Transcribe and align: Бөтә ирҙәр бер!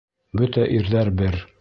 Бөтә 0.41 0.65
ирҙәр 0.79 1.15
бер! 1.23 1.43